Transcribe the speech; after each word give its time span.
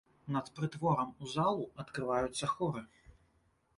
Над 0.35 0.47
прытворам 0.59 1.11
у 1.25 1.29
залу 1.33 1.67
адкрываюцца 1.85 2.51
хоры. 2.55 2.81